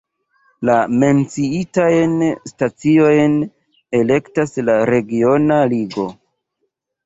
La 0.69 0.77
menciitajn 1.03 2.15
staciojn 2.53 3.37
elektas 4.01 4.57
la 4.67 4.81
regiona 4.95 5.63
ligo. 5.77 6.11